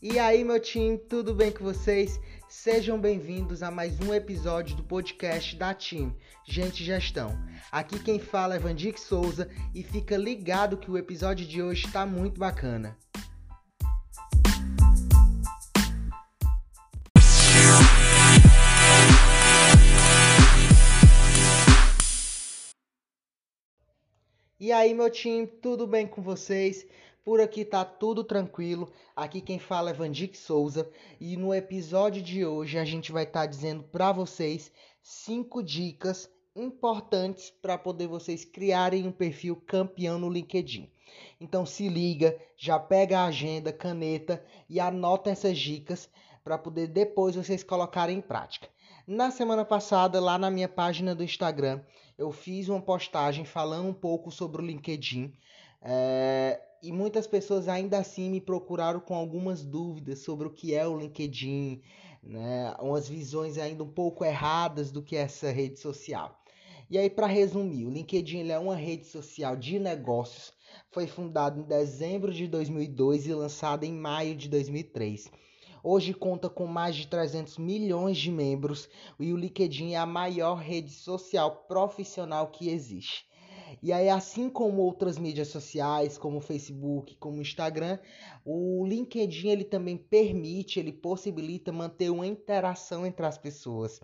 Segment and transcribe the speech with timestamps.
[0.00, 2.20] E aí, meu time, tudo bem com vocês?
[2.48, 6.14] Sejam bem-vindos a mais um episódio do podcast da Team
[6.46, 7.36] Gente Gestão.
[7.72, 12.06] Aqui quem fala é Vandic Souza e fica ligado que o episódio de hoje está
[12.06, 12.96] muito bacana.
[24.60, 26.86] E aí, meu time, tudo bem com vocês?
[27.28, 28.90] Por aqui tá tudo tranquilo.
[29.14, 33.40] Aqui quem fala é Vandic Souza e no episódio de hoje a gente vai estar
[33.40, 40.30] tá dizendo para vocês cinco dicas importantes para poder vocês criarem um perfil campeão no
[40.30, 40.90] LinkedIn.
[41.38, 46.08] Então se liga, já pega a agenda, caneta e anota essas dicas
[46.42, 48.70] para poder depois vocês colocarem em prática.
[49.06, 51.82] Na semana passada, lá na minha página do Instagram,
[52.16, 55.30] eu fiz uma postagem falando um pouco sobre o LinkedIn.
[55.82, 60.86] É, e muitas pessoas ainda assim me procuraram com algumas dúvidas sobre o que é
[60.86, 61.82] o LinkedIn,
[62.22, 62.74] né?
[62.80, 66.38] umas visões ainda um pouco erradas do que é essa rede social.
[66.90, 70.52] E aí, para resumir, o LinkedIn é uma rede social de negócios,
[70.90, 75.30] foi fundado em dezembro de 2002 e lançado em maio de 2003.
[75.82, 78.88] Hoje conta com mais de 300 milhões de membros
[79.18, 83.26] e o LinkedIn é a maior rede social profissional que existe.
[83.82, 87.98] E aí, assim como outras mídias sociais, como o Facebook, como o Instagram,
[88.44, 94.00] o LinkedIn ele também permite, ele possibilita manter uma interação entre as pessoas.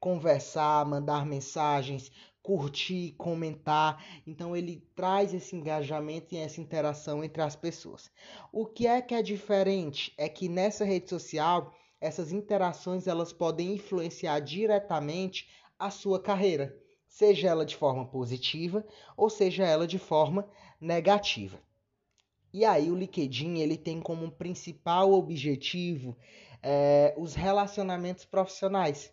[0.00, 4.02] Conversar, mandar mensagens, curtir, comentar.
[4.26, 8.10] Então ele traz esse engajamento e essa interação entre as pessoas.
[8.52, 13.74] O que é que é diferente é que nessa rede social essas interações elas podem
[13.74, 16.74] influenciar diretamente a sua carreira,
[17.18, 20.48] seja ela de forma positiva ou seja ela de forma
[20.80, 21.58] negativa.
[22.54, 26.16] E aí o LinkedIn ele tem como principal objetivo
[26.62, 29.12] é, os relacionamentos profissionais.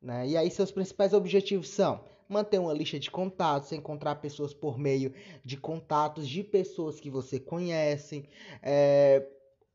[0.00, 0.28] Né?
[0.28, 5.12] E aí seus principais objetivos são manter uma lista de contatos, encontrar pessoas por meio
[5.44, 8.26] de contatos de pessoas que você conhece,
[8.62, 9.22] é,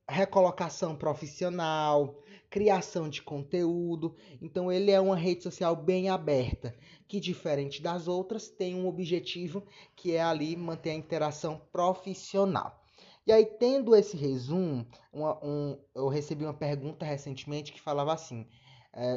[0.10, 4.16] recolocação profissional, criação de conteúdo.
[4.42, 6.76] Então ele é uma rede social bem aberta,
[7.08, 9.64] que diferente das outras tem um objetivo
[9.96, 12.84] que é ali manter a interação profissional.
[13.28, 18.48] E aí, tendo esse resumo, uma, um, eu recebi uma pergunta recentemente que falava assim: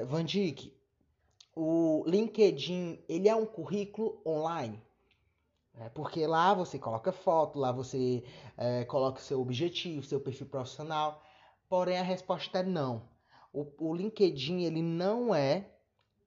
[0.06, 0.70] Vandic,
[1.54, 4.82] o LinkedIn ele é um currículo online.
[5.74, 8.22] É, porque lá você coloca foto, lá você
[8.58, 11.22] é, coloca seu objetivo, seu perfil profissional.
[11.68, 13.08] Porém, a resposta é não.
[13.52, 15.70] O, o LinkedIn ele não é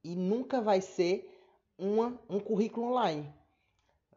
[0.04, 1.32] e nunca vai ser
[1.78, 3.34] uma, um currículo online.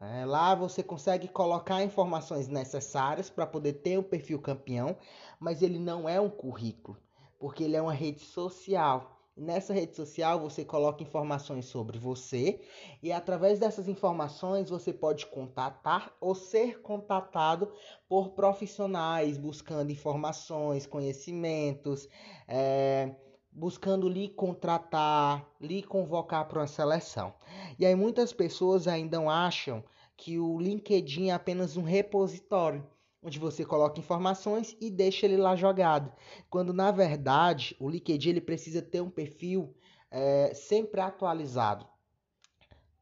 [0.01, 4.97] É, lá você consegue colocar informações necessárias para poder ter um perfil campeão,
[5.41, 6.97] mas ele não é um currículo,
[7.39, 9.18] porque ele é uma rede social.
[9.39, 12.61] Nessa rede social você coloca informações sobre você
[13.01, 17.73] e através dessas informações você pode contatar ou ser contatado
[18.09, 22.09] por profissionais buscando informações, conhecimentos,
[22.49, 23.15] é,
[23.53, 27.33] buscando lhe contratar, lhe convocar para uma seleção.
[27.79, 29.85] E aí muitas pessoas ainda acham
[30.17, 32.85] que o LinkedIn é apenas um repositório
[33.29, 36.11] onde você coloca informações e deixa ele lá jogado.
[36.51, 39.75] Quando na verdade o LinkedIn ele precisa ter um perfil
[40.11, 41.87] é, sempre atualizado.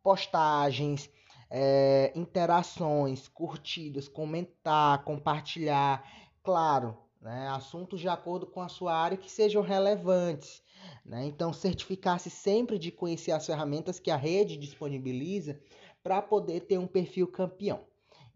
[0.03, 1.09] Postagens,
[1.49, 6.05] é, interações, curtidas, comentar, compartilhar,
[6.43, 10.63] claro, né, assuntos de acordo com a sua área que sejam relevantes.
[11.05, 11.25] Né?
[11.25, 15.61] Então, certificar-se sempre de conhecer as ferramentas que a rede disponibiliza
[16.03, 17.85] para poder ter um perfil campeão.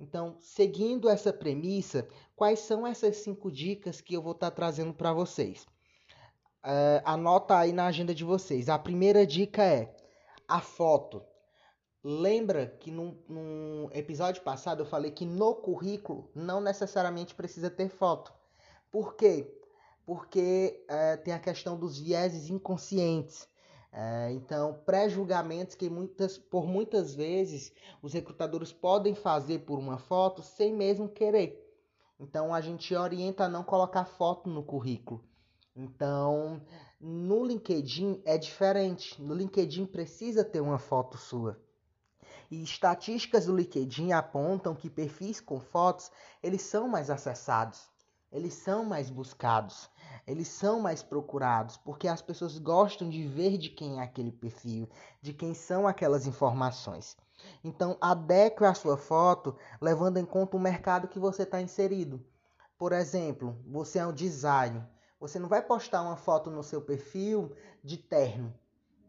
[0.00, 4.94] Então, seguindo essa premissa, quais são essas cinco dicas que eu vou estar tá trazendo
[4.94, 5.66] para vocês?
[6.64, 8.70] Uh, anota aí na agenda de vocês.
[8.70, 9.94] A primeira dica é
[10.48, 11.22] a foto.
[12.02, 18.32] Lembra que no episódio passado eu falei que no currículo não necessariamente precisa ter foto.
[18.90, 19.54] Por quê?
[20.06, 23.46] Porque uh, tem a questão dos vieses inconscientes.
[23.92, 30.42] É, então, pré-julgamentos que muitas, por muitas vezes os recrutadores podem fazer por uma foto
[30.42, 31.66] sem mesmo querer.
[32.18, 35.24] Então, a gente orienta a não colocar foto no currículo.
[35.74, 36.60] Então,
[37.00, 39.20] no LinkedIn é diferente.
[39.20, 41.58] No LinkedIn precisa ter uma foto sua.
[42.50, 46.10] E estatísticas do LinkedIn apontam que perfis com fotos,
[46.42, 47.88] eles são mais acessados,
[48.30, 49.88] eles são mais buscados
[50.30, 54.88] eles são mais procurados, porque as pessoas gostam de ver de quem é aquele perfil,
[55.20, 57.16] de quem são aquelas informações.
[57.64, 62.24] Então, adeque a sua foto levando em conta o mercado que você está inserido.
[62.78, 64.86] Por exemplo, você é um design.
[65.18, 68.54] Você não vai postar uma foto no seu perfil de terno.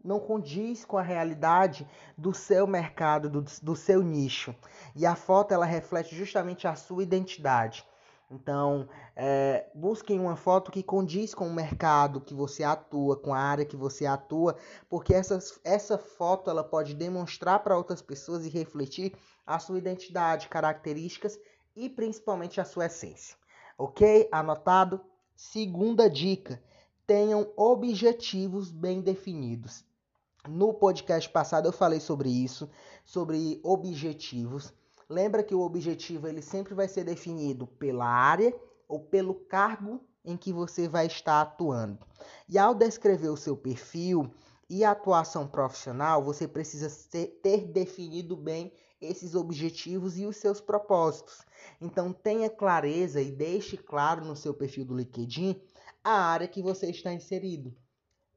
[0.04, 1.88] Não condiz com a realidade
[2.18, 4.56] do seu mercado, do, do seu nicho.
[4.96, 7.86] E a foto ela reflete justamente a sua identidade.
[8.32, 13.38] Então, é, busquem uma foto que condiz com o mercado que você atua, com a
[13.38, 14.56] área que você atua,
[14.90, 19.14] porque essa, essa foto ela pode demonstrar para outras pessoas e refletir
[19.46, 21.38] a sua identidade, características
[21.76, 23.36] e principalmente a sua essência.
[23.78, 24.30] Ok?
[24.32, 25.02] Anotado?
[25.36, 26.64] Segunda dica:
[27.06, 29.84] tenham objetivos bem definidos.
[30.48, 32.70] No podcast passado eu falei sobre isso,
[33.04, 34.74] sobre objetivos.
[35.12, 40.38] Lembra que o objetivo ele sempre vai ser definido pela área ou pelo cargo em
[40.38, 42.00] que você vai estar atuando.
[42.48, 44.34] E ao descrever o seu perfil
[44.70, 46.90] e atuação profissional, você precisa
[47.44, 48.72] ter definido bem
[49.02, 51.42] esses objetivos e os seus propósitos.
[51.82, 55.62] Então tenha clareza e deixe claro no seu perfil do LinkedIn
[56.02, 57.76] a área que você está inserido.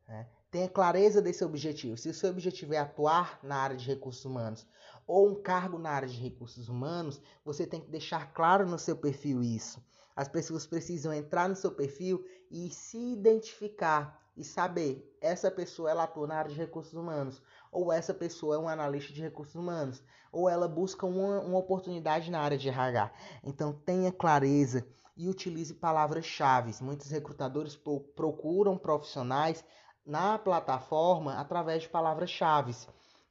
[0.09, 0.27] Né?
[0.55, 1.97] Tenha clareza desse objetivo.
[1.97, 4.65] Se o seu objetivo é atuar na área de recursos humanos
[5.05, 8.97] ou um cargo na área de recursos humanos, você tem que deixar claro no seu
[8.97, 9.85] perfil isso.
[10.15, 16.05] As pessoas precisam entrar no seu perfil e se identificar e saber essa pessoa ela
[16.05, 17.43] atua na área de recursos humanos
[17.73, 22.31] ou essa pessoa é um analista de recursos humanos ou ela busca uma, uma oportunidade
[22.31, 23.13] na área de RH.
[23.43, 24.87] Então tenha clareza
[25.17, 26.81] e utilize palavras-chave.
[26.81, 27.77] Muitos recrutadores
[28.15, 29.65] procuram profissionais
[30.05, 32.75] na plataforma através de palavras-chave.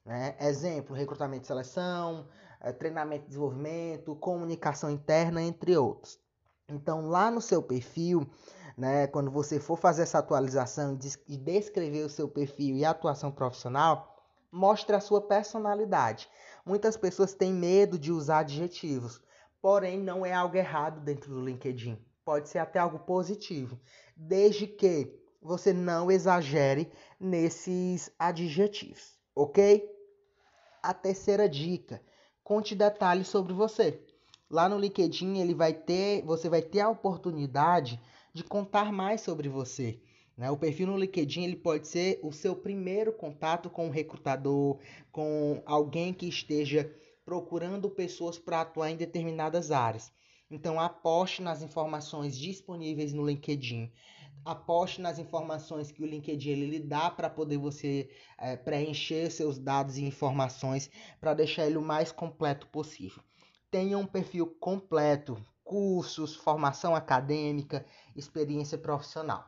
[0.05, 0.35] Né?
[0.39, 2.27] Exemplo, recrutamento e seleção,
[2.61, 6.19] eh, treinamento e desenvolvimento, comunicação interna, entre outros.
[6.67, 8.27] Então, lá no seu perfil,
[8.77, 10.97] né, quando você for fazer essa atualização
[11.27, 14.13] e descrever o seu perfil e atuação profissional,
[14.51, 16.29] mostre a sua personalidade.
[16.65, 19.21] Muitas pessoas têm medo de usar adjetivos,
[19.61, 21.97] porém não é algo errado dentro do LinkedIn.
[22.25, 23.79] Pode ser até algo positivo,
[24.15, 29.87] desde que você não exagere nesses adjetivos, ok?
[30.81, 32.01] A terceira dica:
[32.43, 34.01] conte detalhes sobre você.
[34.49, 37.99] Lá no LinkedIn ele vai ter, você vai ter a oportunidade
[38.33, 39.99] de contar mais sobre você.
[40.37, 40.49] Né?
[40.49, 44.79] O perfil no LinkedIn ele pode ser o seu primeiro contato com um recrutador,
[45.11, 46.91] com alguém que esteja
[47.25, 50.11] procurando pessoas para atuar em determinadas áreas.
[50.51, 53.91] Então aposte nas informações disponíveis no LinkedIn
[54.45, 59.57] aposte nas informações que o LinkedIn ele lhe dá para poder você é, preencher seus
[59.57, 63.21] dados e informações para deixar ele o mais completo possível.
[63.71, 67.85] Tenha um perfil completo, cursos, formação acadêmica,
[68.15, 69.45] experiência profissional.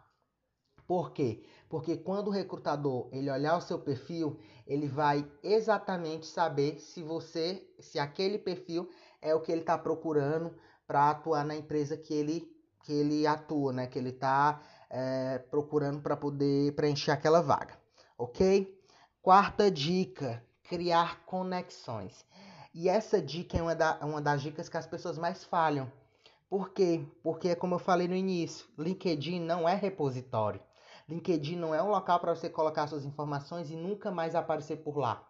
[0.88, 1.44] Por quê?
[1.68, 7.68] Porque quando o recrutador ele olhar o seu perfil, ele vai exatamente saber se você,
[7.80, 8.89] se aquele perfil
[9.21, 10.56] é o que ele está procurando
[10.86, 12.56] para atuar na empresa que ele
[12.86, 13.88] que ele atua, né?
[13.88, 17.77] Que ele está é, procurando para poder preencher aquela vaga,
[18.17, 18.73] ok?
[19.21, 22.25] Quarta dica: criar conexões.
[22.73, 25.91] E essa dica é uma, da, uma das dicas que as pessoas mais falham.
[26.49, 27.05] Por quê?
[27.23, 30.61] Porque, como eu falei no início, LinkedIn não é repositório.
[31.07, 34.97] LinkedIn não é um local para você colocar suas informações e nunca mais aparecer por
[34.97, 35.25] lá.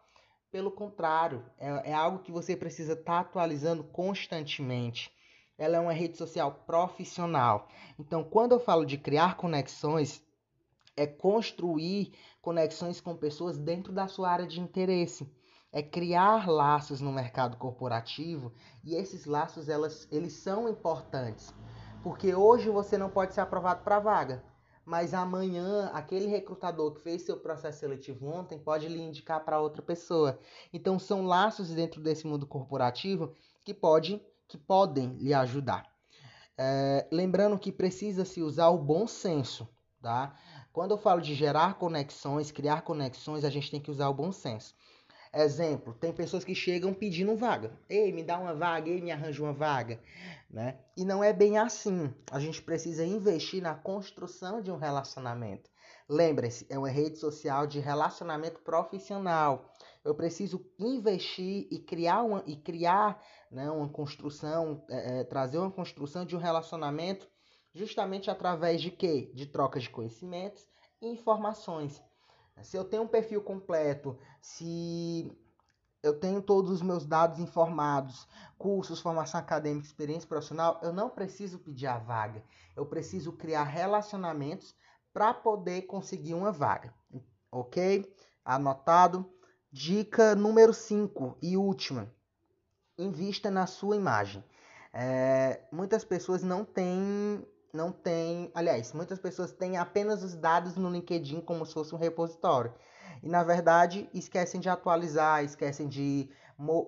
[0.51, 5.12] Pelo contrário, é, é algo que você precisa estar tá atualizando constantemente
[5.58, 7.68] ela é uma rede social profissional.
[7.98, 10.22] Então, quando eu falo de criar conexões,
[10.98, 15.30] é construir conexões com pessoas dentro da sua área de interesse.
[15.72, 21.54] É criar laços no mercado corporativo e esses laços elas, eles são importantes.
[22.02, 24.44] Porque hoje você não pode ser aprovado para vaga,
[24.86, 29.82] mas amanhã aquele recrutador que fez seu processo seletivo ontem pode lhe indicar para outra
[29.82, 30.40] pessoa.
[30.72, 33.34] Então são laços dentro desse mundo corporativo
[33.66, 35.86] que pode que podem lhe ajudar.
[36.58, 39.68] É, lembrando que precisa se usar o bom senso,
[40.02, 40.36] tá?
[40.72, 44.32] Quando eu falo de gerar conexões, criar conexões, a gente tem que usar o bom
[44.32, 44.75] senso.
[45.34, 47.78] Exemplo, tem pessoas que chegam pedindo vaga.
[47.90, 50.00] Ei, me dá uma vaga, ei, me arranja uma vaga,
[50.50, 50.80] né?
[50.96, 52.14] E não é bem assim.
[52.32, 55.70] A gente precisa investir na construção de um relacionamento.
[56.08, 59.70] Lembre-se, é uma rede social de relacionamento profissional.
[60.06, 63.20] Eu preciso investir e criar uma, e criar
[63.52, 67.28] né, uma construção, é, é, trazer uma construção de um relacionamento
[67.74, 69.32] justamente através de quê?
[69.34, 70.70] De troca de conhecimentos
[71.02, 72.02] e informações.
[72.62, 75.36] Se eu tenho um perfil completo, se
[76.02, 78.28] eu tenho todos os meus dados informados,
[78.60, 82.44] cursos, formação acadêmica, experiência profissional, eu não preciso pedir a vaga.
[82.76, 84.76] Eu preciso criar relacionamentos
[85.12, 86.94] para poder conseguir uma vaga.
[87.52, 88.14] Ok?
[88.46, 89.34] Anotado?
[89.77, 92.10] Dica número 5 e última:
[92.98, 94.41] invista na sua imagem.
[94.94, 100.89] É, muitas pessoas não têm, não têm, aliás, muitas pessoas têm apenas os dados no
[100.89, 102.74] LinkedIn como se fosse um repositório.
[103.22, 106.29] E na verdade esquecem de atualizar, esquecem de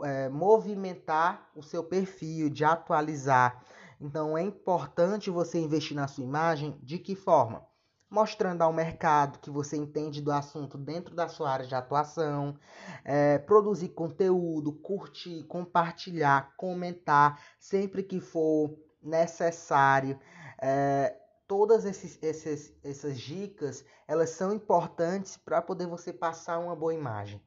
[0.06, 3.66] é, movimentar o seu perfil, de atualizar.
[4.00, 7.68] Então é importante você investir na sua imagem de que forma?
[8.10, 12.58] Mostrando ao mercado que você entende do assunto dentro da sua área de atuação,
[13.04, 20.20] é, produzir conteúdo, curtir, compartilhar, comentar sempre que for necessário.
[20.62, 21.16] É,
[21.48, 27.42] todas esses, esses, essas dicas elas são importantes para poder você passar uma boa imagem.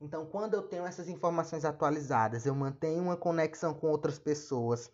[0.00, 4.90] Então, quando eu tenho essas informações atualizadas, eu mantenho uma conexão com outras pessoas,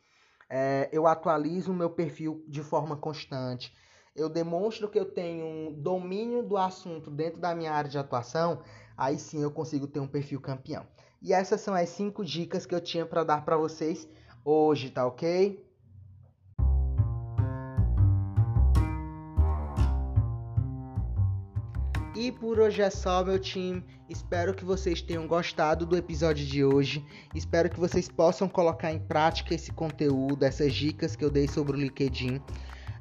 [0.48, 3.74] é, eu atualizo o meu perfil de forma constante,
[4.14, 8.60] eu demonstro que eu tenho um domínio do assunto dentro da minha área de atuação,
[8.96, 10.86] aí sim eu consigo ter um perfil campeão.
[11.20, 14.06] E essas são as cinco dicas que eu tinha para dar para vocês
[14.44, 15.64] hoje, tá ok?
[22.14, 23.82] E por hoje é só, meu time.
[24.08, 27.02] Espero que vocês tenham gostado do episódio de hoje.
[27.34, 31.72] Espero que vocês possam colocar em prática esse conteúdo, essas dicas que eu dei sobre
[31.72, 32.40] o LinkedIn.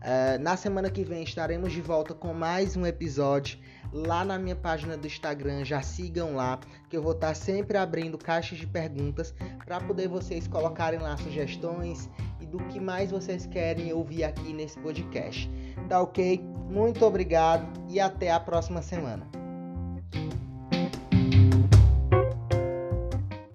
[0.02, 3.60] Uh, na semana que vem estaremos de volta com mais um episódio
[3.94, 5.64] lá na minha página do Instagram.
[5.64, 9.32] Já sigam lá, que eu vou estar sempre abrindo caixas de perguntas
[9.64, 14.80] para poder vocês colocarem lá sugestões e do que mais vocês querem ouvir aqui nesse
[14.80, 15.48] podcast.
[15.88, 16.42] Tá ok?
[16.68, 19.30] Muito obrigado e até a próxima semana.